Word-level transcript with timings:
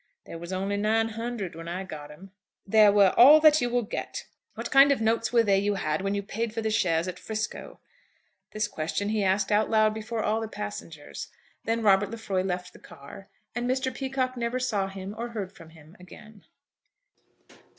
"There 0.25 0.39
was 0.39 0.51
only 0.51 0.77
nine 0.77 1.09
hundred 1.09 1.53
when 1.53 1.67
I 1.67 1.83
got 1.83 2.09
'em." 2.09 2.31
"There 2.65 2.91
were 2.91 3.13
all 3.17 3.39
that 3.41 3.61
you 3.61 3.69
will 3.69 3.83
get. 3.83 4.25
What 4.55 4.71
kind 4.71 4.91
of 4.91 4.99
notes 4.99 5.31
were 5.31 5.43
they 5.43 5.59
you 5.59 5.75
had 5.75 6.01
when 6.01 6.15
you 6.15 6.23
paid 6.23 6.55
for 6.55 6.61
the 6.63 6.71
shares 6.71 7.07
at 7.07 7.19
'Frisco?" 7.19 7.79
This 8.51 8.67
question 8.67 9.09
he 9.09 9.23
asked 9.23 9.51
out 9.51 9.69
loud, 9.69 9.93
before 9.93 10.23
all 10.23 10.41
the 10.41 10.47
passengers. 10.47 11.27
Then 11.65 11.83
Robert 11.83 12.09
Lefroy 12.09 12.41
left 12.41 12.73
the 12.73 12.79
car, 12.79 13.29
and 13.53 13.69
Mr. 13.69 13.93
Peacocke 13.93 14.35
never 14.35 14.57
saw 14.59 14.87
him 14.87 15.13
or 15.15 15.29
heard 15.29 15.51
from 15.55 15.69
him 15.69 15.95
again. 15.99 16.45